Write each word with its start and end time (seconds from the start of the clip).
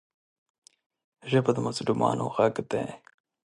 ژبه 1.31 1.51
د 1.55 1.57
مظلومانو 1.67 2.23
غږ 2.35 2.55
دی 2.71 2.85